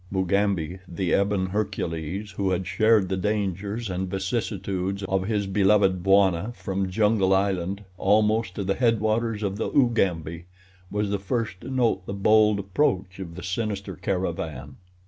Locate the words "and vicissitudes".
3.87-5.03